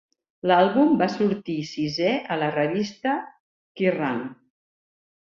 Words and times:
L'àlbum 0.51 0.95
va 1.01 1.07
sortir 1.17 1.59
sisè 1.73 2.15
a 2.37 2.41
la 2.47 2.51
revista 2.57 3.17
'Kerrang!'. 3.23 4.29